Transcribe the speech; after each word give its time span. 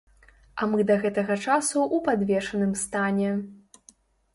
А 0.61 0.67
мы 0.71 0.85
да 0.91 0.95
гэтага 1.03 1.37
часу 1.45 1.77
ў 1.95 1.97
падвешаным 2.09 2.77
стане. 2.87 3.41